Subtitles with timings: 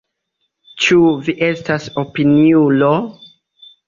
[0.85, 0.95] Ĉu
[1.27, 2.89] vi estas opiniulo?